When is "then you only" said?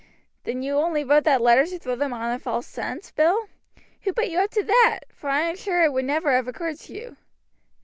0.45-1.03